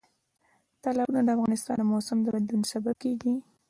[0.83, 3.33] تالابونه د افغانستان د موسم د بدلون سبب کېږي.